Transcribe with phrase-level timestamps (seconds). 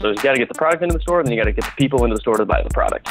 [0.00, 1.52] So you got to get the product into the store, and then you got to
[1.52, 3.08] get the people into the store to buy the product.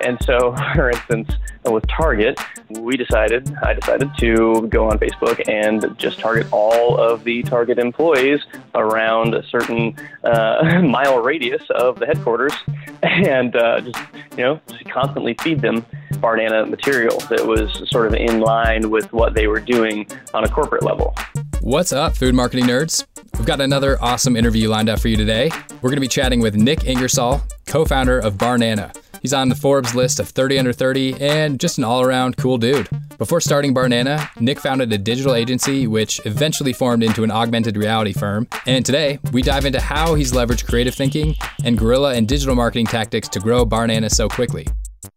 [0.00, 1.30] And so, for instance,
[1.66, 7.24] with Target, we decided, I decided to go on Facebook and just target all of
[7.24, 8.40] the Target employees
[8.74, 12.54] around a certain uh, mile radius of the headquarters,
[13.02, 13.98] and uh, just
[14.36, 15.84] you know just constantly feed them
[16.14, 20.48] Barnana material that was sort of in line with what they were doing on a
[20.48, 21.14] corporate level.
[21.62, 23.04] What's up, food marketing nerds?
[23.36, 25.50] We've got another awesome interview lined up for you today.
[25.82, 28.96] We're going to be chatting with Nick Ingersoll, co founder of Barnana.
[29.20, 32.56] He's on the Forbes list of 30 under 30 and just an all around cool
[32.56, 32.88] dude.
[33.18, 38.14] Before starting Barnana, Nick founded a digital agency which eventually formed into an augmented reality
[38.14, 38.48] firm.
[38.66, 42.86] And today, we dive into how he's leveraged creative thinking and guerrilla and digital marketing
[42.86, 44.66] tactics to grow Barnana so quickly.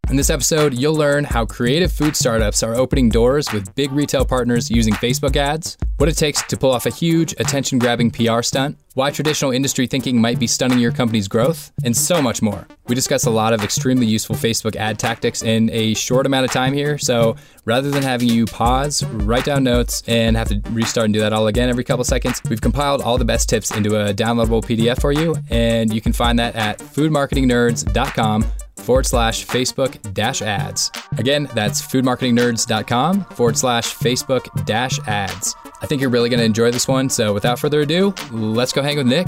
[0.10, 4.26] In this episode, you'll learn how creative food startups are opening doors with big retail
[4.26, 8.42] partners using Facebook ads, what it takes to pull off a huge, attention grabbing PR
[8.42, 12.68] stunt, why traditional industry thinking might be stunning your company's growth, and so much more.
[12.88, 16.52] We discuss a lot of extremely useful Facebook ad tactics in a short amount of
[16.52, 17.35] time here, so
[17.66, 21.34] rather than having you pause, write down notes, and have to restart and do that
[21.34, 25.00] all again every couple seconds, we've compiled all the best tips into a downloadable PDF
[25.02, 28.46] for you, and you can find that at foodmarketingnerds.com
[28.78, 30.91] forward slash Facebook dash ads.
[31.18, 35.55] Again, that's foodmarketingnerds.com forward slash Facebook dash ads.
[35.84, 37.09] I think you're really going to enjoy this one.
[37.09, 39.27] So without further ado, let's go hang with Nick.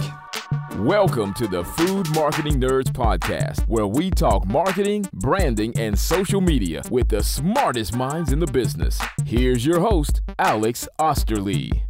[0.78, 6.82] Welcome to the Food Marketing Nerds Podcast, where we talk marketing, branding, and social media
[6.90, 9.02] with the smartest minds in the business.
[9.26, 11.84] Here's your host, Alex Osterly.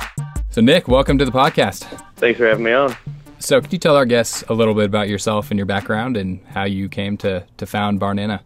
[0.50, 1.82] So, Nick, welcome to the podcast.
[2.16, 2.98] Thanks for having me on.
[3.38, 6.44] So, could you tell our guests a little bit about yourself and your background and
[6.48, 8.40] how you came to, to found Barnana?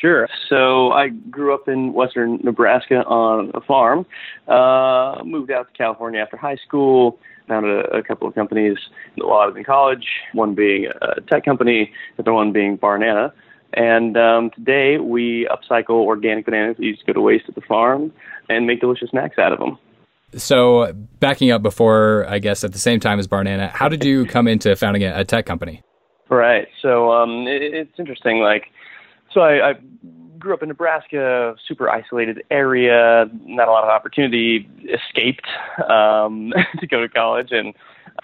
[0.00, 0.28] Sure.
[0.48, 4.06] So I grew up in western Nebraska on a farm.
[4.46, 7.18] Uh, moved out to California after high school.
[7.48, 8.76] Founded a, a couple of companies
[9.16, 10.06] while I was in college.
[10.34, 13.32] One being a tech company, the other one being Barnana.
[13.72, 17.60] And um, today we upcycle organic bananas that used to go to waste at the
[17.62, 18.12] farm
[18.48, 19.78] and make delicious snacks out of them.
[20.36, 24.26] So, backing up before, I guess, at the same time as Barnana, how did you
[24.26, 25.82] come into founding a, a tech company?
[26.28, 26.68] Right.
[26.82, 28.40] So, um, it, it's interesting.
[28.40, 28.64] Like,
[29.32, 29.74] so I, I
[30.38, 34.68] grew up in Nebraska, super isolated area, not a lot of opportunity.
[34.82, 35.46] Escaped
[35.88, 37.74] um, to go to college, and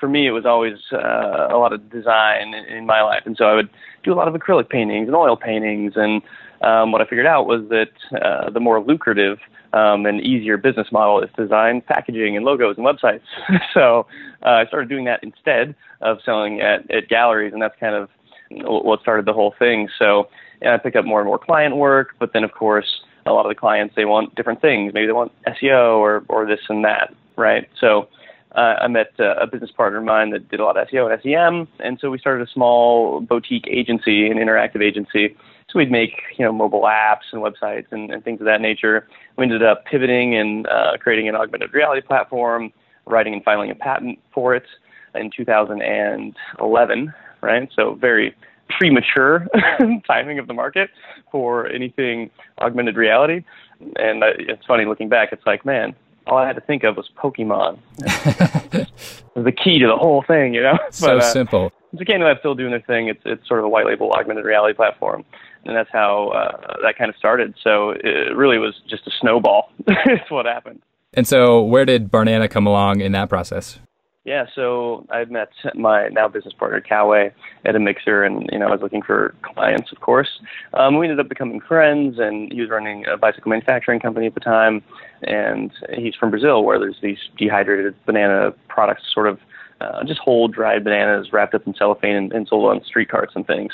[0.01, 3.45] for me, it was always uh, a lot of design in, my life, and so
[3.45, 3.69] I would
[4.03, 5.95] do a lot of acrylic paintings and oil paintings.
[5.97, 6.23] And
[6.63, 7.91] um, what I figured out was that
[8.21, 9.39] uh, the more lucrative
[9.73, 13.23] um, and easier business model is design, packaging, and logos and websites.
[13.75, 14.07] so
[14.45, 18.09] uh, I started doing that instead of selling at, at galleries, and that's kind of
[18.51, 19.89] what started the whole thing.
[19.99, 20.29] So
[20.67, 23.51] I picked up more and more client work, but then of course a lot of
[23.51, 24.93] the clients they want different things.
[24.93, 27.69] Maybe they want SEO or or this and that, right?
[27.79, 28.09] So
[28.55, 31.11] uh, I met uh, a business partner of mine that did a lot of SEO
[31.11, 35.37] and SEM, and so we started a small boutique agency, an interactive agency.
[35.71, 39.09] So we'd make you know mobile apps and websites and, and things of that nature.
[39.37, 42.73] We ended up pivoting and uh, creating an augmented reality platform,
[43.07, 44.67] writing and filing a patent for it
[45.15, 47.15] in 2011.
[47.41, 48.35] Right, so very
[48.69, 49.47] premature
[50.07, 50.91] timing of the market
[51.31, 53.45] for anything augmented reality.
[53.81, 55.31] And it's funny looking back.
[55.33, 55.95] It's like, man,
[56.27, 57.79] all I had to think of was Pokemon.
[57.99, 60.79] the key to the whole thing, you know.
[60.91, 61.73] So but, uh, simple.
[62.07, 63.09] Canada still doing their thing.
[63.09, 65.25] It's it's sort of a white label augmented reality platform,
[65.65, 67.55] and that's how uh, that kind of started.
[67.63, 69.71] So it really was just a snowball.
[69.87, 70.83] It's what happened.
[71.13, 73.79] And so, where did Barnana come along in that process?
[74.25, 77.31] Yeah, so I met my now business partner Caue
[77.67, 80.41] at a mixer, and you know I was looking for clients, of course.
[80.73, 84.33] Um, we ended up becoming friends, and he was running a bicycle manufacturing company at
[84.33, 84.83] the time,
[85.23, 89.39] and he's from Brazil, where there's these dehydrated banana products, sort of
[89.83, 93.33] uh, just whole dried bananas wrapped up in cellophane and, and sold on street carts
[93.35, 93.73] and things.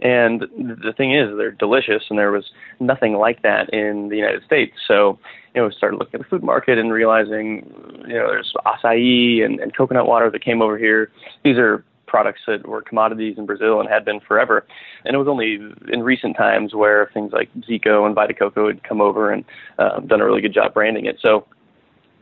[0.00, 4.44] And the thing is, they're delicious, and there was nothing like that in the United
[4.44, 4.76] States.
[4.86, 5.18] So,
[5.54, 7.70] you know, started looking at the food market and realizing,
[8.06, 11.10] you know, there's acai and, and coconut water that came over here.
[11.44, 14.66] These are products that were commodities in Brazil and had been forever.
[15.04, 15.58] And it was only
[15.92, 19.44] in recent times where things like Zico and Vita Coco had come over and
[19.78, 21.18] uh, done a really good job branding it.
[21.20, 21.46] So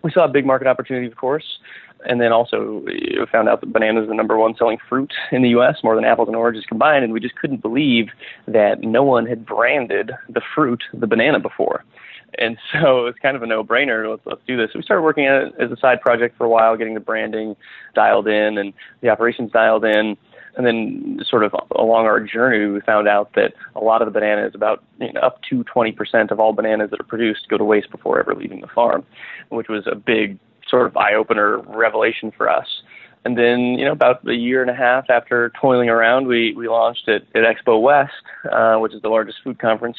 [0.03, 1.59] we saw a big market opportunity, of course
[2.05, 2.85] and then also
[3.33, 5.77] found out that banana is the number one selling fruit in the U.S.
[5.83, 8.09] more than apples and oranges combined, and we just couldn't believe
[8.47, 11.85] that no one had branded the fruit the banana before.
[12.39, 14.11] And so it was kind of a no-brainer.
[14.11, 14.71] Let's let's do this.
[14.73, 17.01] So we started working at it as a side project for a while, getting the
[17.01, 17.57] branding
[17.95, 20.17] dialed in and the operations dialed in.
[20.57, 24.13] And then, sort of along our journey, we found out that a lot of the
[24.13, 27.65] bananas, about you know, up to 20% of all bananas that are produced, go to
[27.65, 29.05] waste before ever leaving the farm,
[29.51, 32.67] which was a big sort of eye opener revelation for us.
[33.27, 36.69] And then, you know, about a year and a half after toiling around, we, we
[36.69, 38.13] launched it at Expo West,
[38.51, 39.99] uh, which is the largest food conference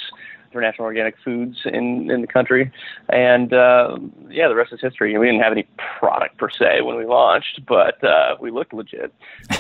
[0.51, 2.71] for natural organic foods in, in the country.
[3.09, 3.97] And uh,
[4.29, 5.17] yeah, the rest is history.
[5.17, 5.67] We didn't have any
[5.99, 9.13] product per se when we launched, but uh, we looked legit.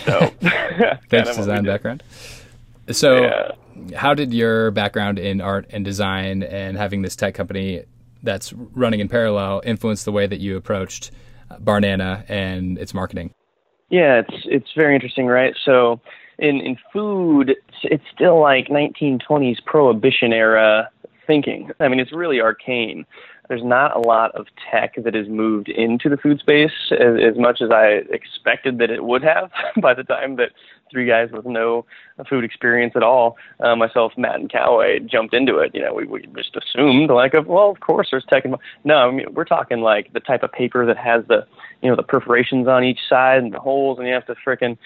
[0.03, 0.19] So,
[1.09, 2.03] thanks design background.
[2.91, 3.51] So, yeah.
[3.95, 7.83] how did your background in art and design and having this tech company
[8.23, 11.11] that's running in parallel influence the way that you approached
[11.51, 13.33] Barnana and its marketing?
[13.89, 15.55] Yeah, it's it's very interesting, right?
[15.63, 16.01] So
[16.39, 20.89] in in food, it's still like 1920s prohibition era
[21.25, 21.71] thinking.
[21.79, 23.05] I mean, it's really arcane.
[23.49, 27.37] There's not a lot of tech that has moved into the food space as, as
[27.37, 29.51] much as I expected that it would have
[29.81, 30.51] by the time that
[30.91, 31.85] three guys with no
[32.29, 35.71] food experience at all, uh, myself, Matt, and Callaway, jumped into it.
[35.73, 38.45] You know, we, we just assumed like, well, of course there's tech.
[38.83, 41.45] No, I mean, we're talking like the type of paper that has the,
[41.81, 44.77] you know, the perforations on each side and the holes, and you have to fricking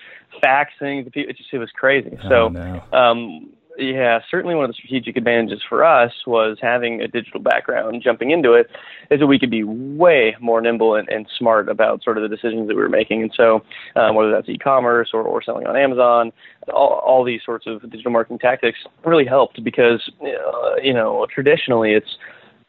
[0.41, 1.07] fax things.
[1.13, 2.17] It just it was crazy.
[2.23, 2.83] Oh, so, no.
[2.91, 3.49] um,
[3.81, 8.31] yeah, certainly one of the strategic advantages for us was having a digital background jumping
[8.31, 8.67] into it,
[9.09, 12.33] is that we could be way more nimble and, and smart about sort of the
[12.33, 13.23] decisions that we were making.
[13.23, 13.63] And so,
[13.95, 16.31] um, whether that's e-commerce or, or selling on Amazon,
[16.73, 21.93] all, all these sorts of digital marketing tactics really helped because, uh, you know, traditionally
[21.93, 22.17] it's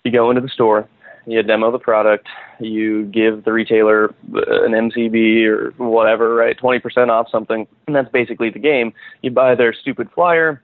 [0.04, 0.88] you go into the store,
[1.26, 2.26] you demo the product,
[2.58, 8.50] you give the retailer an MCB or whatever, right, 20% off something, and that's basically
[8.50, 8.92] the game.
[9.22, 10.62] You buy their stupid flyer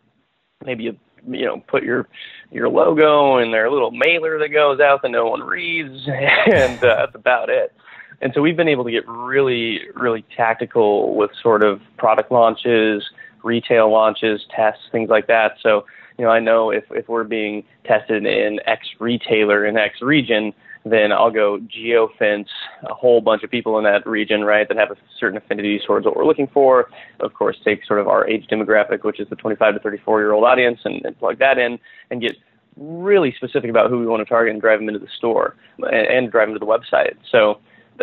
[0.65, 0.97] maybe you
[1.27, 2.09] you know put your
[2.51, 6.07] your logo in their little mailer that goes out that no one reads
[6.53, 7.75] and uh, that's about it.
[8.21, 13.05] And so we've been able to get really really tactical with sort of product launches
[13.45, 15.57] retail launches tests things like that.
[15.63, 15.85] So
[16.19, 20.53] you know i know if if we're being tested in x retailer in x region
[20.93, 22.49] then I'll go geofence
[22.89, 26.07] a whole bunch of people in that region, right, that have a certain affinity towards
[26.07, 26.89] what we're looking for.
[27.21, 30.33] Of course, take sort of our age demographic, which is the 25 to 34 year
[30.33, 31.79] old audience, and, and plug that in
[32.11, 32.37] and get
[32.77, 36.07] really specific about who we want to target and drive them into the store and,
[36.07, 37.17] and drive them to the website.
[37.31, 37.61] So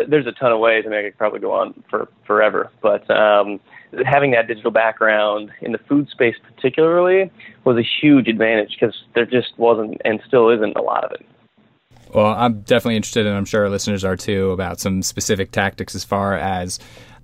[0.10, 0.84] there's a ton of ways.
[0.86, 3.60] I mean, I could probably go on for forever, but um,
[4.06, 7.32] having that digital background in the food space particularly
[7.64, 11.26] was a huge advantage because there just wasn't and still isn't a lot of it.
[12.16, 15.96] Well, I'm definitely interested, and I'm sure our listeners are too, about some specific tactics
[15.96, 16.80] as far as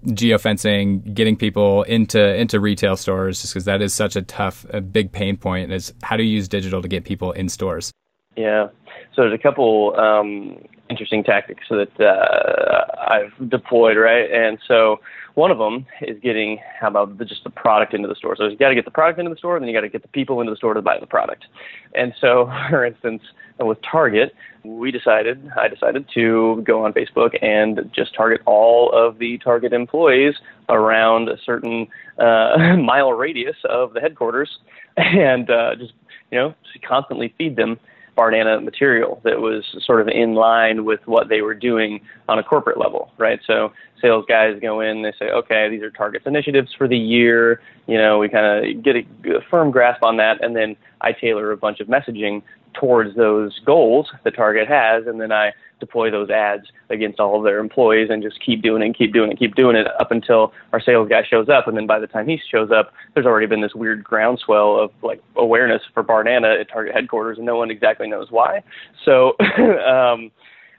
[0.08, 4.82] geofencing, getting people into into retail stores, just because that is such a tough, a
[4.82, 5.72] big pain point.
[5.72, 7.92] Is how do you use digital to get people in stores?
[8.36, 8.68] Yeah,
[9.16, 10.58] so there's a couple um,
[10.90, 14.30] interesting tactics that uh, I've deployed, right?
[14.30, 15.00] And so
[15.36, 18.36] one of them is getting how about the, just the product into the store.
[18.36, 19.90] So you got to get the product into the store, and then you got to
[19.90, 21.46] get the people into the store to buy the product.
[21.96, 23.22] And so, for instance,
[23.60, 24.34] with Target,
[24.64, 29.74] we decided, I decided to go on Facebook and just target all of the Target
[29.74, 30.36] employees
[30.70, 31.88] around a certain
[32.20, 34.50] uh, mile radius of the headquarters,
[34.98, 35.94] and uh, just
[36.32, 36.54] you know
[36.88, 37.80] constantly feed them
[38.18, 42.44] Barnana material that was sort of in line with what they were doing on a
[42.44, 43.40] corporate level, right?
[43.48, 43.72] So
[44.02, 47.62] sales guys go in, they say, okay, these are targets initiatives for the year.
[47.88, 48.46] You know, we kind
[48.76, 52.42] of get a firm grasp on that, and then I tailor a bunch of messaging
[52.74, 57.44] towards those goals the target has, and then I deploy those ads against all of
[57.44, 59.88] their employees and just keep doing it and keep doing it and keep doing it
[60.00, 61.68] up until our sales guy shows up.
[61.68, 64.92] And then by the time he shows up, there's already been this weird groundswell of
[65.02, 68.64] like awareness for Barnana at Target headquarters, and no one exactly knows why.
[69.04, 69.36] So
[69.86, 70.32] um,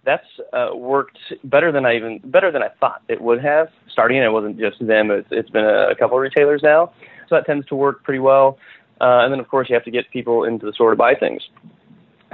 [0.05, 3.69] that's uh, worked better than I even better than I thought it would have.
[3.91, 6.93] Starting, it wasn't just them; it's, it's been a, a couple of retailers now,
[7.29, 8.59] so that tends to work pretty well.
[9.03, 11.15] Uh, and then, of course, you have to get people into the store to buy
[11.15, 11.43] things.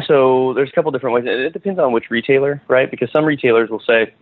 [0.06, 1.24] So there's a couple different ways.
[1.26, 2.88] It depends on which retailer, right?
[2.90, 4.14] Because some retailers will say,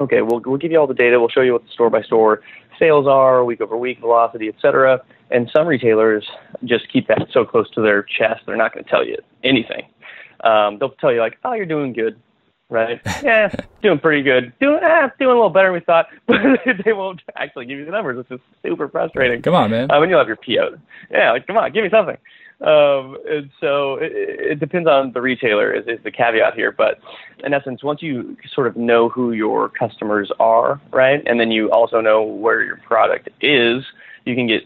[0.00, 1.18] okay, we'll we'll give you all the data.
[1.18, 2.42] We'll show you what the store by store
[2.78, 5.00] sales are, week over week, velocity, et cetera.
[5.30, 6.26] And some retailers
[6.64, 9.86] just keep that so close to their chest, they're not going to tell you anything.
[10.42, 12.18] Um, they'll tell you like, oh, you're doing good,
[12.70, 13.00] right?
[13.22, 14.52] yeah, doing pretty good.
[14.60, 17.84] Doing ah, doing a little better than we thought, but they won't actually give you
[17.84, 19.42] the numbers, which is super frustrating.
[19.42, 19.90] Come on, man.
[19.90, 20.78] Um, and you'll have your PO.
[21.10, 22.16] Yeah, like come on, give me something.
[22.60, 26.72] Um, and so it, it depends on the retailer is, is the caveat here.
[26.72, 27.00] But
[27.42, 31.70] in essence, once you sort of know who your customers are, right, and then you
[31.70, 33.84] also know where your product is,
[34.26, 34.62] you can get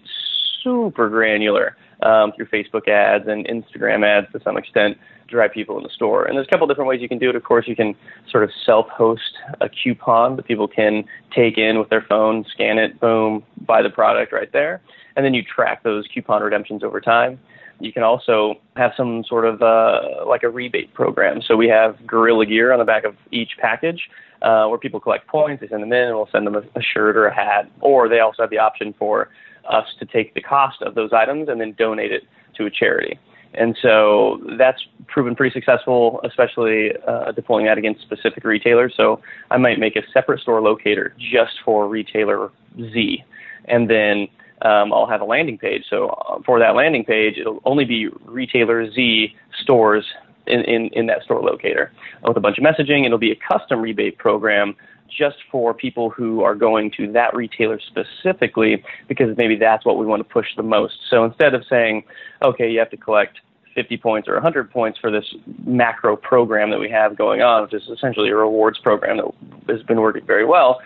[0.62, 5.82] super granular um, through Facebook ads and Instagram ads to some extent drive people in
[5.82, 6.24] the store.
[6.26, 7.36] And there's a couple different ways you can do it.
[7.36, 7.96] Of course, you can
[8.30, 13.00] sort of self-host a coupon that people can take in with their phone, scan it,
[13.00, 14.82] boom, buy the product right there,
[15.16, 17.40] and then you track those coupon redemptions over time.
[17.80, 21.40] you can also have some sort of uh, like a rebate program.
[21.42, 24.08] So we have Gorilla Gear on the back of each package.
[24.42, 26.82] Uh, where people collect points, they send them in, and we'll send them a, a
[26.82, 27.70] shirt or a hat.
[27.80, 29.30] Or they also have the option for
[29.68, 32.22] us to take the cost of those items and then donate it
[32.56, 33.18] to a charity.
[33.54, 38.94] And so that's proven pretty successful, especially uh, deploying that against specific retailers.
[38.96, 43.22] So I might make a separate store locator just for retailer Z,
[43.66, 44.28] and then
[44.62, 45.84] um, I'll have a landing page.
[45.88, 50.04] So uh, for that landing page, it'll only be retailer Z stores
[50.46, 51.92] in, in, in that store locator
[52.22, 53.04] with a bunch of messaging.
[53.04, 54.74] It'll be a custom rebate program
[55.16, 60.06] just for people who are going to that retailer specifically because maybe that's what we
[60.06, 60.94] want to push the most.
[61.08, 62.04] So instead of saying,
[62.42, 63.38] okay, you have to collect
[63.74, 67.74] 50 points or 100 points for this macro program that we have going on, which
[67.74, 70.80] is essentially a rewards program that has been working very well,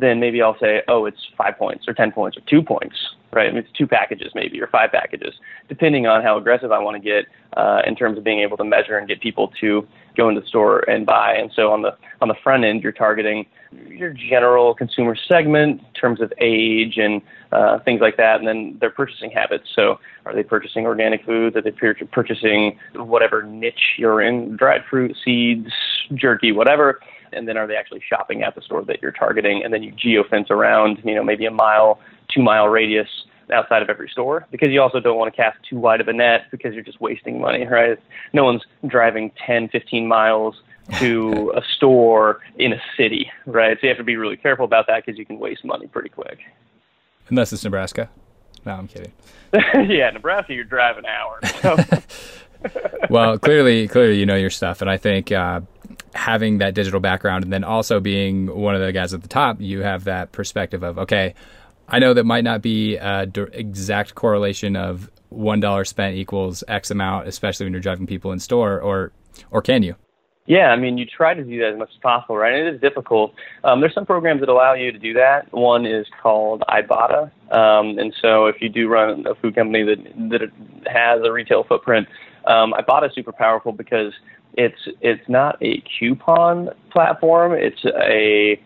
[0.00, 2.96] then maybe I'll say, oh, it's five points or 10 points or two points,
[3.32, 3.48] right?
[3.48, 5.34] I mean, it's two packages maybe or five packages,
[5.68, 7.26] depending on how aggressive I want to get
[7.56, 10.46] uh, in terms of being able to measure and get people to go into the
[10.46, 11.34] store and buy.
[11.34, 13.46] And so on the on the front end, you're targeting
[13.88, 18.76] your general consumer segment in terms of age and uh, things like that, and then
[18.80, 19.64] their purchasing habits.
[19.74, 21.56] So, are they purchasing organic foods?
[21.56, 25.70] Are they purchasing whatever niche you're in, dried fruit, seeds,
[26.14, 27.00] jerky, whatever?
[27.32, 29.62] And then are they actually shopping at the store that you're targeting?
[29.64, 33.08] And then you geofence around, you know, maybe a mile, two mile radius
[33.52, 36.12] outside of every store because you also don't want to cast too wide of a
[36.12, 37.98] net because you're just wasting money, right?
[38.32, 40.62] No one's driving 10, 15 miles
[40.98, 43.76] to a store in a city, right?
[43.80, 46.10] So you have to be really careful about that because you can waste money pretty
[46.10, 46.38] quick.
[47.28, 48.08] Unless it's Nebraska.
[48.64, 49.12] No, I'm kidding.
[49.88, 51.40] yeah, Nebraska, you're driving an hour.
[51.62, 51.76] So.
[53.10, 55.60] well, clearly, clearly, you know your stuff, and I think uh,
[56.14, 59.60] having that digital background, and then also being one of the guys at the top,
[59.60, 61.34] you have that perspective of okay,
[61.88, 66.90] I know that might not be a exact correlation of one dollar spent equals X
[66.90, 69.12] amount, especially when you're driving people in store, or
[69.50, 69.94] or can you?
[70.46, 72.52] Yeah, I mean, you try to do that as much as possible, right?
[72.52, 73.34] And it is difficult.
[73.62, 75.52] Um, there's some programs that allow you to do that.
[75.52, 80.30] One is called Ibotta, um, and so if you do run a food company that
[80.30, 80.50] that
[80.86, 82.08] has a retail footprint,
[82.46, 84.12] um, Ibotta is super powerful because
[84.54, 88.60] it's it's not a coupon platform; it's a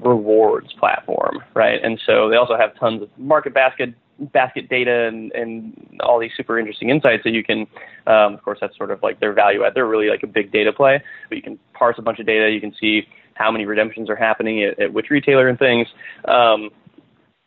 [0.00, 1.82] rewards platform, right?
[1.82, 3.94] And so they also have tons of market basket
[4.32, 7.66] basket data and, and all these super interesting insights that you can,
[8.06, 9.72] um, of course, that's sort of like their value add.
[9.74, 12.50] They're really like a big data play, but you can parse a bunch of data.
[12.50, 15.88] You can see how many redemptions are happening at, at which retailer and things.
[16.26, 16.70] Um,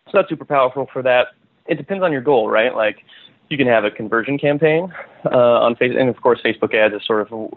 [0.07, 1.27] so that's super powerful for that.
[1.67, 2.75] It depends on your goal, right?
[2.75, 2.97] Like
[3.49, 4.93] you can have a conversion campaign
[5.25, 7.49] uh, on Facebook, and of course, Facebook ads is sort of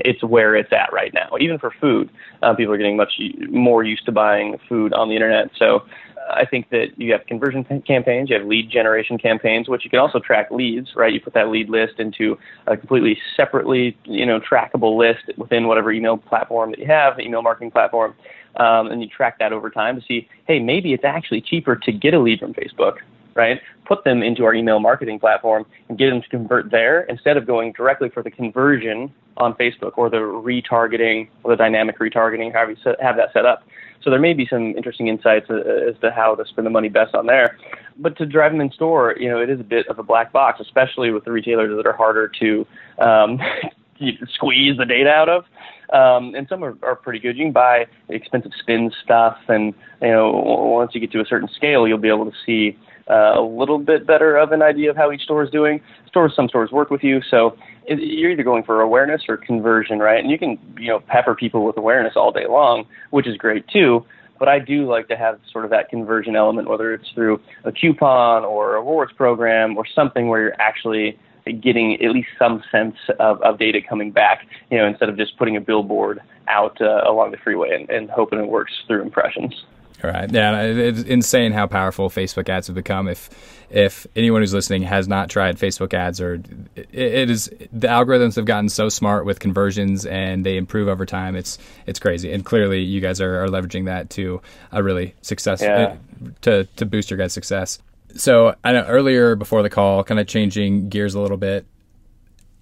[0.00, 1.28] it's where it's at right now.
[1.38, 2.10] Even for food,
[2.42, 3.12] uh, people are getting much
[3.50, 5.50] more used to buying food on the internet.
[5.58, 5.84] So,
[6.16, 9.90] uh, I think that you have conversion campaigns, you have lead generation campaigns, which you
[9.90, 10.96] can also track leads.
[10.96, 15.68] Right, you put that lead list into a completely separately, you know, trackable list within
[15.68, 18.14] whatever email platform that you have, email marketing platform.
[18.56, 21.90] Um, and you track that over time to see, hey, maybe it's actually cheaper to
[21.90, 22.98] get a lead from Facebook
[23.34, 23.60] right?
[23.86, 27.46] Put them into our email marketing platform and get them to convert there instead of
[27.46, 32.72] going directly for the conversion on Facebook or the retargeting or the dynamic retargeting, however
[32.72, 33.64] you set, have that set up.
[34.02, 35.56] So there may be some interesting insights uh,
[35.88, 37.58] as to how to spend the money best on there.
[37.96, 40.32] But to drive them in store, you know, it is a bit of a black
[40.32, 42.66] box, especially with the retailers that are harder to
[42.98, 43.40] um,
[44.34, 45.44] squeeze the data out of.
[45.92, 47.36] Um, and some are, are pretty good.
[47.36, 51.48] You can buy expensive spin stuff, and you know, once you get to a certain
[51.54, 52.76] scale, you'll be able to see
[53.10, 55.80] uh, a little bit better of an idea of how each store is doing.
[56.08, 57.56] Stores, some stores work with you, so
[57.86, 60.20] it, you're either going for awareness or conversion, right?
[60.20, 63.66] And you can, you know, pepper people with awareness all day long, which is great
[63.68, 64.04] too.
[64.38, 67.70] But I do like to have sort of that conversion element, whether it's through a
[67.70, 71.18] coupon or a rewards program or something where you're actually
[71.60, 75.36] getting at least some sense of, of data coming back, you know, instead of just
[75.38, 79.64] putting a billboard out uh, along the freeway and, and hoping it works through impressions.
[80.04, 80.30] Right.
[80.30, 83.08] Yeah, it's insane how powerful Facebook ads have become.
[83.08, 83.30] If
[83.70, 86.34] if anyone who's listening has not tried Facebook ads, or
[86.76, 91.06] it, it is the algorithms have gotten so smart with conversions and they improve over
[91.06, 91.36] time.
[91.36, 94.40] It's it's crazy, and clearly you guys are, are leveraging that to
[94.72, 95.96] a really success yeah.
[96.24, 97.78] uh, to to boost your guys' success.
[98.16, 101.66] So I know earlier before the call, kind of changing gears a little bit.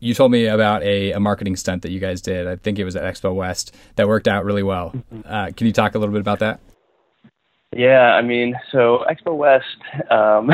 [0.00, 2.48] You told me about a, a marketing stunt that you guys did.
[2.48, 4.90] I think it was at Expo West that worked out really well.
[4.90, 5.20] Mm-hmm.
[5.24, 6.58] Uh, can you talk a little bit about that?
[7.74, 9.64] Yeah, I mean, so Expo West,
[10.10, 10.50] um,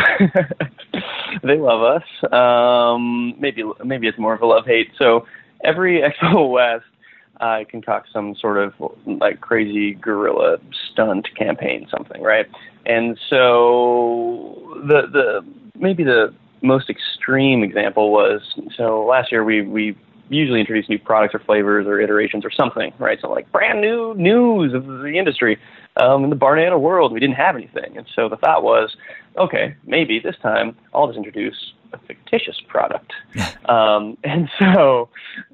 [1.43, 2.33] they love us.
[2.33, 4.91] Um, maybe maybe it's more of a love hate.
[4.99, 5.27] So
[5.65, 6.85] every Expo West,
[7.41, 8.73] I concoct some sort of
[9.05, 10.59] like crazy guerrilla
[10.93, 12.47] stunt campaign, something, right?
[12.87, 15.45] And so the the
[15.77, 16.33] maybe the
[16.63, 18.41] most extreme example was
[18.77, 19.97] so last year we we
[20.29, 23.19] usually introduce new products or flavors or iterations or something, right?
[23.21, 25.59] So like brand new news of the industry.
[25.97, 28.95] Um, in the Barnana world, we didn't have anything, and so the thought was,
[29.37, 33.13] okay, maybe this time I'll just introduce a fictitious product.
[33.65, 35.09] um, and so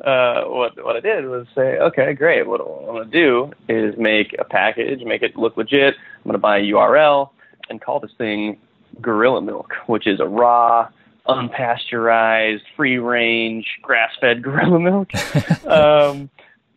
[0.05, 2.47] uh, what what I did was say, okay, great.
[2.47, 5.95] What I'm going to do is make a package, make it look legit.
[5.95, 7.31] I'm going to buy a URL
[7.71, 8.59] and call this thing
[9.01, 10.89] Gorilla Milk, which is a raw
[11.27, 15.15] unpasteurized, free range, grass fed gorilla milk.
[15.67, 16.31] um,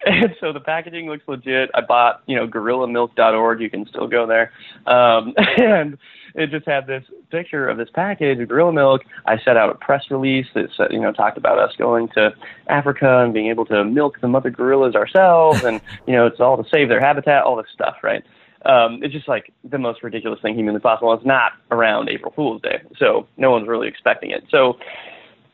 [0.05, 1.69] and so the packaging looks legit.
[1.73, 3.61] I bought, you know, gorillamilk.org.
[3.61, 4.51] You can still go there.
[4.85, 5.97] Um, and
[6.35, 9.01] it just had this picture of this package of gorilla milk.
[9.25, 12.33] I set out a press release that, said, you know, talked about us going to
[12.67, 15.63] Africa and being able to milk the mother gorillas ourselves.
[15.63, 18.23] And, you know, it's all to save their habitat, all this stuff, right?
[18.67, 21.13] Um, it's just like the most ridiculous thing humanly possible.
[21.13, 24.43] It's not around April Fool's Day, so no one's really expecting it.
[24.50, 24.77] So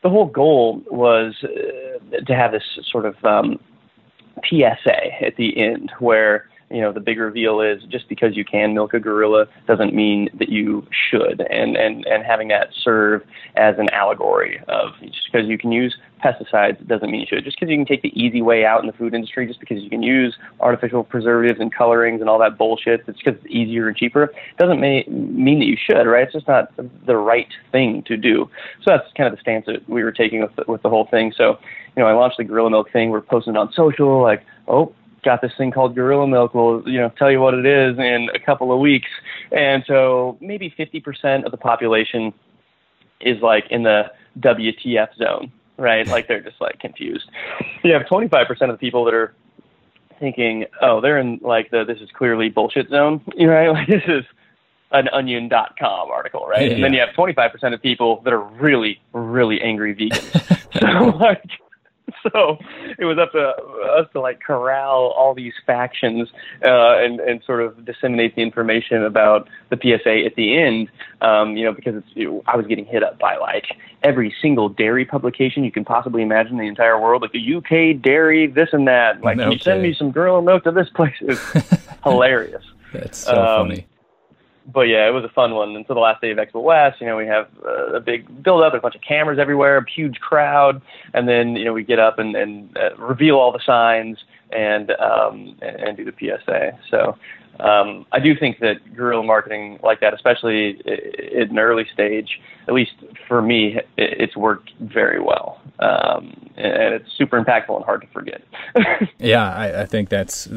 [0.02, 3.58] the whole goal was uh, to have this sort of um,
[4.48, 8.74] PSA at the end where you know the big reveal is just because you can
[8.74, 11.40] milk a gorilla doesn't mean that you should.
[11.48, 13.22] And and and having that serve
[13.54, 17.44] as an allegory of just because you can use pesticides doesn't mean you should.
[17.44, 19.82] Just because you can take the easy way out in the food industry just because
[19.82, 23.86] you can use artificial preservatives and colorings and all that bullshit it's because it's easier
[23.86, 26.24] and cheaper doesn't may, mean that you should right?
[26.24, 26.72] It's just not
[27.06, 28.50] the right thing to do.
[28.82, 31.06] So that's kind of the stance that we were taking with the, with the whole
[31.06, 31.32] thing.
[31.36, 31.58] So
[31.96, 33.10] you know I launched the gorilla milk thing.
[33.10, 34.92] We're posting it on social like oh
[35.24, 36.54] got this thing called Gorilla Milk.
[36.54, 39.08] We'll you know tell you what it is in a couple of weeks.
[39.52, 42.32] And so maybe 50% of the population
[43.20, 46.06] is like in the WTF zone, right?
[46.06, 47.30] Like they're just like confused.
[47.82, 49.34] You have 25% of the people that are
[50.20, 53.68] thinking, oh, they're in like the this is clearly bullshit zone, you right?
[53.68, 54.24] Like this is
[54.92, 56.68] an onion.com article, right?
[56.68, 56.74] Yeah.
[56.74, 60.70] And then you have 25% of people that are really, really angry vegans.
[60.80, 61.42] so like
[62.32, 62.58] so
[62.98, 66.28] it was up to us to like corral all these factions
[66.64, 70.88] uh, and and sort of disseminate the information about the PSA at the end.
[71.20, 73.66] Um, you know, because it's, it, I was getting hit up by like
[74.02, 78.00] every single dairy publication you can possibly imagine in the entire world, like the UK
[78.00, 79.22] dairy, this and that.
[79.22, 81.14] Like, no can you send me some gorilla milk to this place?
[81.20, 81.40] It's
[82.04, 82.64] hilarious.
[82.92, 83.86] That's so um, funny
[84.66, 85.76] but yeah, it was a fun one.
[85.76, 88.42] And so the last day of Expo West, you know, we have uh, a big
[88.42, 90.80] build up, a bunch of cameras everywhere, a huge crowd,
[91.12, 94.18] and then you know we get up and, and uh, reveal all the signs
[94.50, 96.78] and um, and, and do the PSA.
[96.90, 97.16] So
[97.60, 102.74] um, I do think that guerrilla marketing like that, especially at an early stage, at
[102.74, 102.92] least
[103.28, 108.42] for me, it's worked very well, um, and it's super impactful and hard to forget.
[109.18, 110.48] yeah, I, I think that's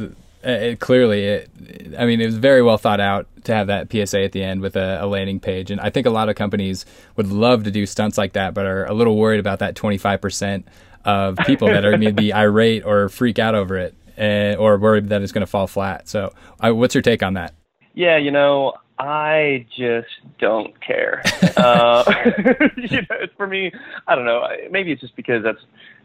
[0.43, 1.49] it, clearly, it,
[1.97, 4.61] I mean, it was very well thought out to have that PSA at the end
[4.61, 5.71] with a, a, landing page.
[5.71, 8.65] And I think a lot of companies would love to do stunts like that, but
[8.65, 10.63] are a little worried about that 25%
[11.05, 14.77] of people that are going to be irate or freak out over it uh, or
[14.77, 16.07] worried that it's going to fall flat.
[16.07, 17.53] So, uh, what's your take on that?
[17.93, 20.07] Yeah, you know, I just
[20.39, 21.23] don't care.
[21.57, 22.03] uh,
[22.77, 23.71] you know, for me,
[24.07, 24.47] I don't know.
[24.69, 25.61] Maybe it's just because that's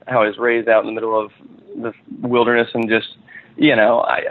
[0.07, 1.33] how I was raised out in the middle of
[1.77, 1.93] the
[2.27, 3.09] wilderness and just–
[3.57, 4.23] you know, I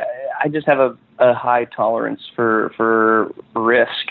[0.44, 4.08] I just have a, a high tolerance for for risk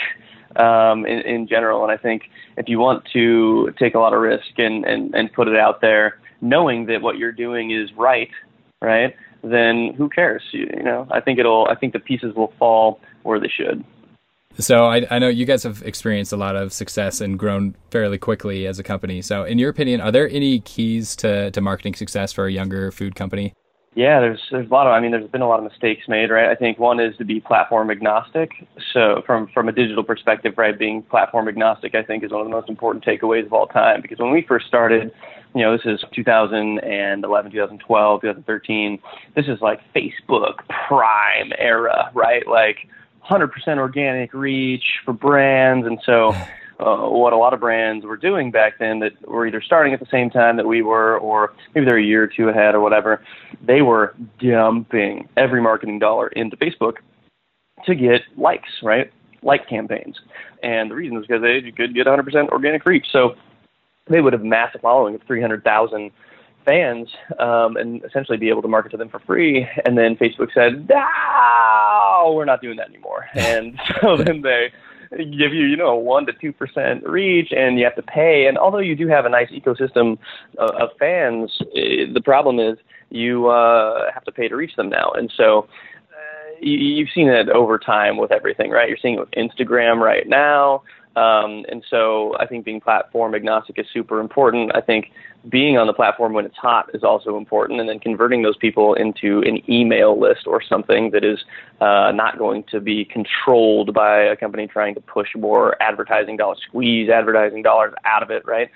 [0.57, 2.23] um, in, in general, and I think
[2.57, 5.81] if you want to take a lot of risk and, and and put it out
[5.81, 8.31] there, knowing that what you're doing is right,
[8.81, 10.43] right, then who cares?
[10.53, 11.67] You, you know, I think it'll.
[11.69, 13.85] I think the pieces will fall where they should.
[14.59, 18.19] So I, I, know you guys have experienced a lot of success and grown fairly
[18.19, 19.23] quickly as a company.
[19.23, 22.91] So in your opinion, are there any keys to, to marketing success for a younger
[22.91, 23.55] food company?
[23.97, 26.31] Yeah, there's there's a lot of I mean there's been a lot of mistakes made,
[26.31, 26.49] right?
[26.49, 28.53] I think one is to be platform agnostic.
[28.93, 32.47] So from from a digital perspective, right, being platform agnostic I think is one of
[32.47, 35.11] the most important takeaways of all time because when we first started,
[35.57, 38.99] you know, this is 2011, 2012, 2013.
[39.35, 42.47] This is like Facebook prime era, right?
[42.47, 42.89] Like
[43.29, 46.33] 100% organic reach for brands and so
[46.81, 50.01] uh, what a lot of brands were doing back then that were either starting at
[50.01, 52.81] the same time that we were, or maybe they're a year or two ahead or
[52.81, 53.23] whatever.
[53.63, 56.95] They were dumping every marketing dollar into Facebook
[57.85, 59.13] to get likes, right?
[59.43, 60.17] Like campaigns.
[60.63, 63.07] And the reason is because they could get 100% organic reach.
[63.13, 63.37] So
[64.09, 66.11] they would have massive following of 300,000
[66.65, 69.67] fans um, and essentially be able to market to them for free.
[69.85, 73.27] And then Facebook said, no, we're not doing that anymore.
[73.35, 74.73] And so then they
[75.17, 78.47] give you, you know, one to two percent reach, and you have to pay.
[78.47, 80.19] And although you do have a nice ecosystem
[80.59, 82.79] of, of fans, eh, the problem is
[83.11, 85.11] you uh, have to pay to reach them now.
[85.13, 85.69] And so
[86.13, 88.89] uh, you, you've seen it over time with everything, right?
[88.89, 90.83] You're seeing it with Instagram right now.
[91.17, 94.71] Um, and so I think being platform agnostic is super important.
[94.77, 95.11] I think
[95.49, 98.95] being on the platform when it's hot is also important, and then converting those people
[98.95, 101.39] into an email list or something that is
[101.81, 106.59] uh, not going to be controlled by a company trying to push more advertising dollars,
[106.67, 108.69] squeeze advertising dollars out of it, right?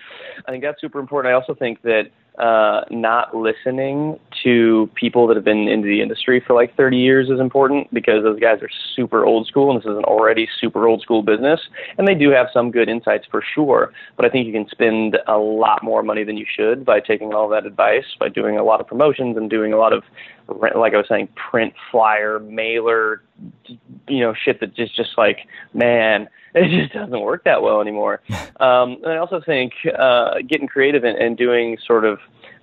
[0.46, 1.32] I think that's super important.
[1.32, 6.42] I also think that uh, not listening to people that have been into the industry
[6.44, 9.88] for like 30 years is important because those guys are super old school and this
[9.88, 11.60] is an already super old school business
[11.96, 15.16] and they do have some good insights for sure but i think you can spend
[15.28, 18.64] a lot more money than you should by taking all that advice by doing a
[18.64, 20.02] lot of promotions and doing a lot of
[20.74, 23.22] like i was saying print flyer mailer
[24.08, 25.38] you know shit that just just like
[25.72, 28.20] man it just doesn't work that well anymore.
[28.60, 32.20] Um, and I also think uh, getting creative and, and doing sort of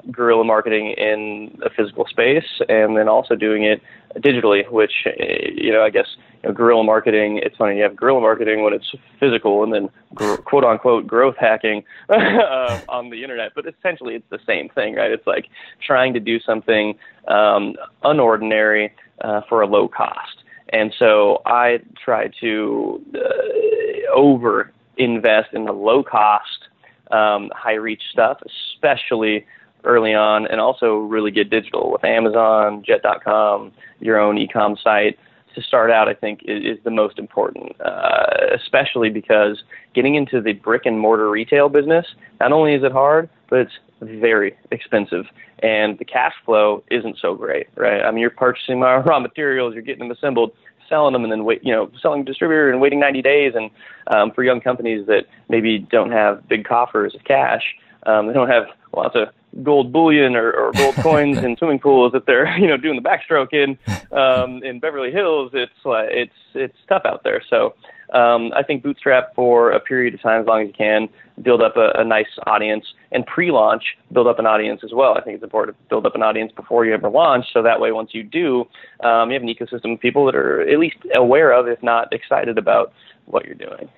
[0.09, 3.81] guerrilla marketing in a physical space, and then also doing it
[4.15, 6.07] digitally, which eh, you know I guess
[6.49, 7.39] know, guerrilla marketing.
[7.43, 11.35] It's funny you have guerrilla marketing when it's physical, and then gr- quote unquote growth
[11.39, 13.51] hacking uh, on the internet.
[13.55, 15.11] But essentially, it's the same thing, right?
[15.11, 15.47] It's like
[15.85, 20.43] trying to do something um, unordinary uh, for a low cost.
[20.69, 26.67] And so I try to uh, over invest in the low cost,
[27.11, 28.37] um, high reach stuff,
[28.75, 29.45] especially
[29.83, 35.17] early on, and also really get digital with Amazon, Jet.com, your own e-com site.
[35.55, 40.41] To start out, I think is, is the most important, uh, especially because getting into
[40.41, 42.05] the brick and mortar retail business,
[42.39, 45.25] not only is it hard, but it's very expensive
[45.61, 48.01] and the cash flow isn't so great, right?
[48.01, 50.51] I mean, you're purchasing raw materials, you're getting them assembled,
[50.89, 53.53] selling them, and then wait, you know, selling to distributor and waiting 90 days.
[53.55, 53.69] And
[54.07, 57.63] um, for young companies that maybe don't have big coffers of cash,
[58.05, 59.29] um, they don't have lots of
[59.63, 63.07] gold bullion or, or gold coins in swimming pools that they're you know doing the
[63.07, 63.77] backstroke in
[64.11, 65.51] um, in Beverly Hills.
[65.53, 67.41] It's uh, it's it's tough out there.
[67.49, 67.75] So
[68.13, 71.07] um, I think bootstrap for a period of time as long as you can,
[71.41, 75.17] build up a, a nice audience, and pre-launch build up an audience as well.
[75.17, 77.79] I think it's important to build up an audience before you ever launch, so that
[77.79, 78.65] way once you do,
[79.03, 82.11] um, you have an ecosystem of people that are at least aware of, if not
[82.11, 82.91] excited about
[83.25, 83.89] what you're doing.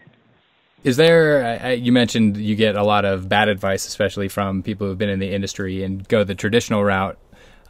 [0.84, 4.98] Is there, you mentioned you get a lot of bad advice, especially from people who've
[4.98, 7.18] been in the industry and go the traditional route.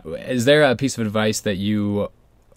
[0.06, 2.10] Is there a piece of advice that you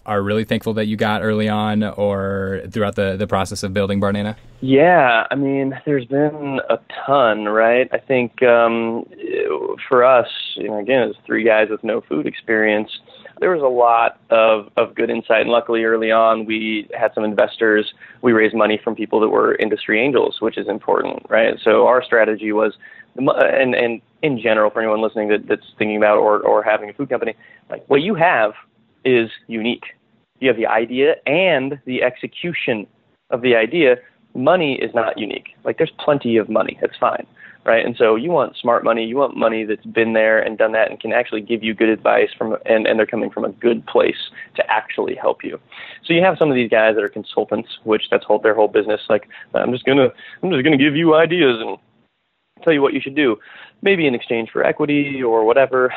[0.07, 3.99] are really thankful that you got early on or throughout the, the process of building
[3.99, 4.35] Barnana?
[4.61, 7.89] Yeah, I mean, there's been a ton, right?
[7.91, 9.05] I think um,
[9.87, 12.89] for us, you know, again, as three guys with no food experience,
[13.39, 15.41] there was a lot of, of good insight.
[15.41, 17.93] And luckily, early on, we had some investors.
[18.21, 21.55] We raised money from people that were industry angels, which is important, right?
[21.63, 22.73] So our strategy was,
[23.15, 26.93] and, and in general, for anyone listening that, that's thinking about or, or having a
[26.93, 27.35] food company,
[27.69, 28.53] like what you have
[29.05, 29.85] is unique
[30.39, 32.87] you have the idea and the execution
[33.29, 33.97] of the idea.
[34.35, 35.49] Money is not unique.
[35.63, 36.77] Like there's plenty of money.
[36.81, 37.25] It's fine.
[37.67, 37.85] Right.
[37.85, 40.89] And so you want smart money, you want money that's been there and done that
[40.89, 43.85] and can actually give you good advice from and, and they're coming from a good
[43.85, 45.59] place to actually help you.
[46.05, 48.69] So you have some of these guys that are consultants, which that's whole, their whole
[48.69, 49.01] business.
[49.09, 50.07] Like I'm just gonna
[50.41, 51.77] I'm just gonna give you ideas and
[52.63, 53.37] tell you what you should do,
[53.81, 55.93] maybe in exchange for equity or whatever.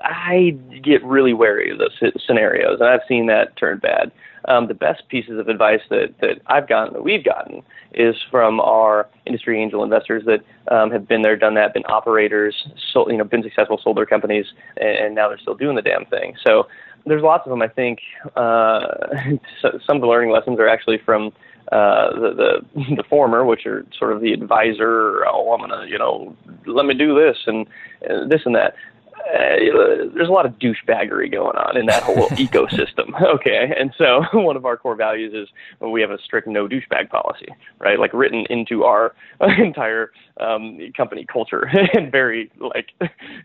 [0.00, 4.12] I get really wary of those scenarios, and I've seen that turn bad.
[4.46, 7.62] Um, the best pieces of advice that, that I've gotten, that we've gotten,
[7.94, 12.54] is from our industry angel investors that um, have been there, done that, been operators,
[12.92, 14.44] sold, you know, been successful, sold their companies,
[14.76, 16.34] and, now they're still doing the damn thing.
[16.44, 16.66] So
[17.06, 17.62] there's lots of them.
[17.62, 18.00] I think
[18.36, 18.80] uh,
[19.86, 21.32] some of the learning lessons are actually from
[21.72, 25.26] uh, the, the the former, which are sort of the advisor.
[25.26, 27.66] Oh, I'm gonna, you know, let me do this and
[28.08, 28.74] uh, this and that.
[29.14, 33.08] Uh, there's a lot of douchebaggery going on in that whole ecosystem.
[33.34, 35.48] Okay, and so one of our core values is
[35.80, 37.48] well, we have a strict no douchebag policy,
[37.78, 37.98] right?
[37.98, 39.14] Like written into our
[39.58, 42.90] entire um, company culture and very like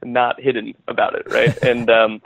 [0.04, 1.58] not hidden about it, right?
[1.64, 2.22] And um,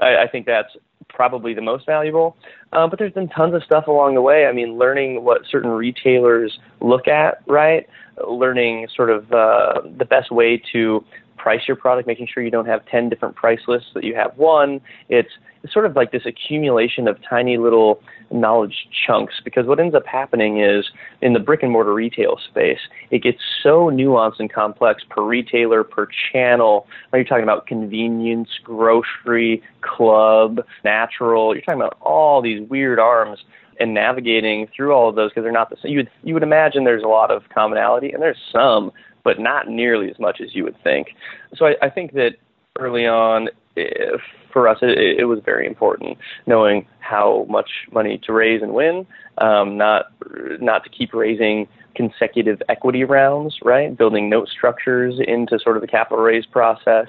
[0.00, 0.76] I, I think that's
[1.08, 2.36] probably the most valuable.
[2.72, 4.46] Um, but there's been tons of stuff along the way.
[4.46, 7.88] I mean, learning what certain retailers look at, right?
[8.26, 11.04] Learning sort of uh, the best way to
[11.46, 14.36] price your product, making sure you don't have 10 different price lists, that you have
[14.36, 14.80] one.
[15.08, 15.28] It's,
[15.62, 20.04] it's sort of like this accumulation of tiny little knowledge chunks because what ends up
[20.06, 20.90] happening is
[21.22, 22.80] in the brick and mortar retail space,
[23.12, 26.88] it gets so nuanced and complex per retailer, per channel.
[27.12, 31.54] Are you talking about convenience, grocery, club, natural?
[31.54, 33.38] You're talking about all these weird arms
[33.78, 35.92] and navigating through all of those because they're not the same.
[35.92, 38.90] You would, you would imagine there's a lot of commonality, and there's some,
[39.26, 41.08] but not nearly as much as you would think.
[41.56, 42.36] So I, I think that
[42.78, 44.20] early on, if,
[44.52, 49.04] for us, it, it was very important knowing how much money to raise and win,
[49.38, 50.12] um, not
[50.60, 53.98] not to keep raising consecutive equity rounds, right?
[53.98, 57.08] Building note structures into sort of the capital raise process.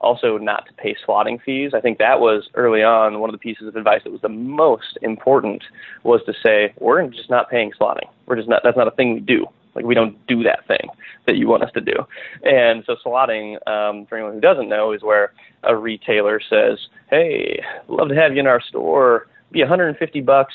[0.00, 1.72] Also, not to pay slotting fees.
[1.74, 4.28] I think that was early on one of the pieces of advice that was the
[4.28, 5.64] most important
[6.04, 8.08] was to say we're just not paying slotting.
[8.26, 8.62] We're just not.
[8.64, 9.46] That's not a thing we do.
[9.78, 10.90] Like we don't do that thing
[11.26, 11.94] that you want us to do.
[12.42, 16.78] And so slotting, um, for anyone who doesn't know, is where a retailer says,
[17.10, 19.28] "Hey, love to have you in our store.
[19.52, 20.52] Be 150 bucks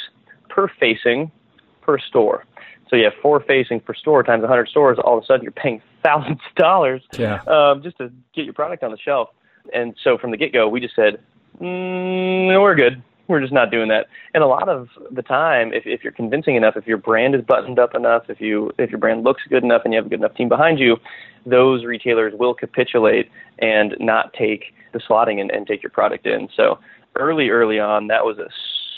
[0.50, 1.32] per facing
[1.80, 2.44] per store."
[2.90, 5.00] So you have four facings per store times 100 stores.
[5.00, 7.40] All of a sudden, you're paying thousands of dollars yeah.
[7.48, 9.30] um, just to get your product on the shelf.
[9.74, 11.22] And so from the get-go, we just said,
[11.62, 13.02] mm, we're good
[13.34, 14.08] we're just not doing that.
[14.34, 17.42] And a lot of the time, if, if you're convincing enough, if your brand is
[17.42, 20.10] buttoned up enough, if you if your brand looks good enough, and you have a
[20.10, 20.98] good enough team behind you,
[21.46, 26.48] those retailers will capitulate and not take the slotting and, and take your product in.
[26.56, 26.80] So
[27.16, 28.48] early, early on, that was a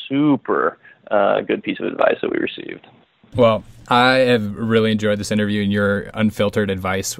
[0.08, 0.78] super
[1.10, 2.86] uh, good piece of advice that we received.
[3.36, 7.19] Well, I have really enjoyed this interview and your unfiltered advice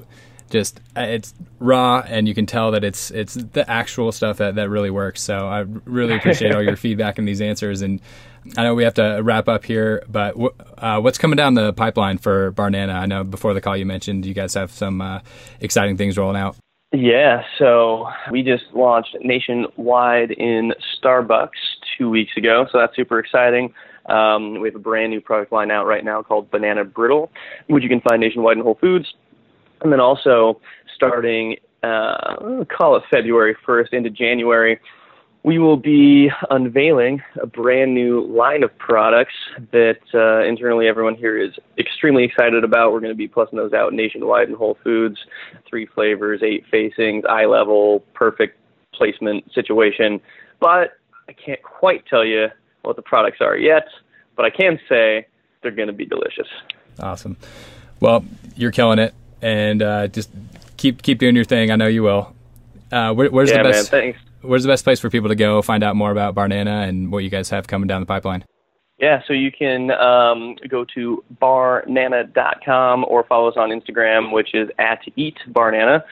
[0.50, 4.54] just uh, it's raw and you can tell that it's it's the actual stuff that,
[4.56, 5.22] that really works.
[5.22, 7.82] So i really appreciate all your feedback and these answers.
[7.82, 8.00] And
[8.56, 11.72] i know we have to wrap up here but w- uh, what's coming down the
[11.72, 12.94] pipeline for barnana?
[12.94, 15.20] I know before the call you mentioned you guys have some uh,
[15.60, 16.56] exciting things rolling out.
[16.92, 17.42] Yeah.
[17.58, 21.50] So we just launched nationwide in starbucks
[21.98, 22.66] two weeks ago.
[22.70, 23.74] So that's super exciting.
[24.06, 27.30] Um, we have a brand new product line out right now called banana brittle
[27.66, 29.14] which you can find nationwide in whole foods
[29.86, 30.60] and then also
[30.94, 34.80] starting, uh, call it February 1st into January,
[35.44, 39.34] we will be unveiling a brand new line of products
[39.70, 42.92] that uh, internally everyone here is extremely excited about.
[42.92, 45.18] We're going to be plussing those out nationwide in Whole Foods.
[45.70, 48.58] Three flavors, eight facings, eye level, perfect
[48.92, 50.20] placement situation.
[50.58, 52.48] But I can't quite tell you
[52.82, 53.86] what the products are yet,
[54.34, 55.28] but I can say
[55.62, 56.48] they're going to be delicious.
[56.98, 57.36] Awesome.
[58.00, 58.24] Well,
[58.56, 59.14] you're killing it
[59.46, 60.28] and uh, just
[60.76, 61.70] keep keep doing your thing.
[61.70, 62.34] I know you will.
[62.90, 63.92] Uh, where, where's yeah, the best?
[63.92, 64.18] Man, thanks.
[64.42, 67.18] Where's the best place for people to go find out more about Barnana and what
[67.18, 68.44] you guys have coming down the pipeline?
[68.98, 74.68] Yeah, so you can um, go to barnana.com or follow us on Instagram, which is
[74.78, 76.02] at eatbarnana.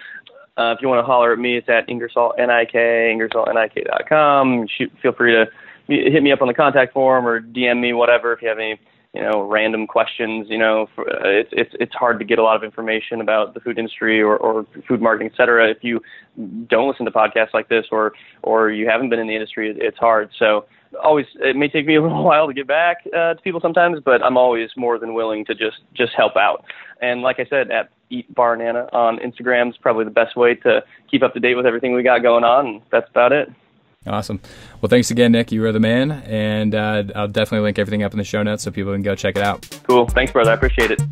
[0.56, 4.68] Uh, if you want to holler at me, it's at Ingersoll, N-I-K, ingersollnik.com.
[4.76, 5.46] Shoot, feel free to
[5.88, 8.78] hit me up on the contact form or DM me, whatever, if you have any
[9.14, 12.42] you know random questions you know for, uh, it's it's it's hard to get a
[12.42, 15.70] lot of information about the food industry or, or food marketing et cetera.
[15.70, 16.00] If you
[16.68, 19.98] don't listen to podcasts like this or or you haven't been in the industry it's
[19.98, 20.30] hard.
[20.38, 20.66] So
[21.02, 23.98] always it may take me a little while to get back uh, to people sometimes
[24.04, 26.64] but i'm always more than willing to just just help out.
[27.00, 30.82] And like i said at eat barnana on instagram is probably the best way to
[31.10, 32.82] keep up to date with everything we got going on.
[32.90, 33.48] That's about it
[34.06, 34.40] Awesome.
[34.80, 35.50] Well, thanks again, Nick.
[35.50, 36.12] You are the man.
[36.26, 39.14] And uh, I'll definitely link everything up in the show notes so people can go
[39.14, 39.66] check it out.
[39.84, 40.06] Cool.
[40.08, 40.50] Thanks, brother.
[40.50, 41.02] I appreciate it.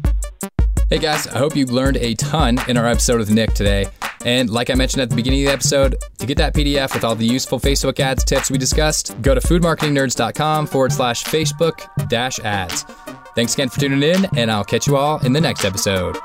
[0.90, 1.26] Hey, guys.
[1.26, 3.86] I hope you learned a ton in our episode with Nick today.
[4.24, 7.02] And like I mentioned at the beginning of the episode, to get that PDF with
[7.02, 12.38] all the useful Facebook ads tips we discussed, go to foodmarketingnerds.com forward slash Facebook dash
[12.40, 12.84] ads.
[13.34, 16.18] Thanks again for tuning in, and I'll catch you all in the next episode.